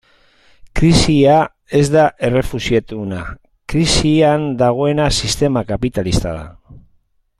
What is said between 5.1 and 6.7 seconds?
sistema kapitalista da.